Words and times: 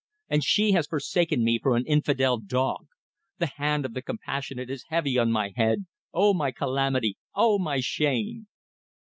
And 0.29 0.43
she 0.43 0.71
has 0.71 0.87
forsaken 0.87 1.43
me 1.43 1.59
for 1.61 1.75
an 1.75 1.85
infidel 1.85 2.39
dog. 2.39 2.87
The 3.37 3.51
hand 3.57 3.85
of 3.85 3.93
the 3.93 4.01
Compassionate 4.01 4.67
is 4.67 4.85
heavy 4.89 5.19
on 5.19 5.31
my 5.31 5.53
head! 5.55 5.85
Oh, 6.11 6.33
my 6.33 6.51
calamity! 6.51 7.19
Oh, 7.35 7.59
my 7.59 7.81
shame!" 7.81 8.47